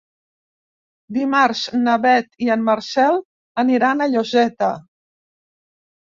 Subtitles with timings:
[1.17, 3.19] Dimarts na Beth i en Marcel
[3.65, 4.71] aniran a Lloseta.